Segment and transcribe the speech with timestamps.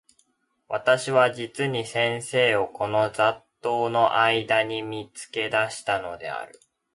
[0.67, 6.59] 私は実に先生をこの雑沓（ざっとう）の間（あいだ）に見付け出したのである。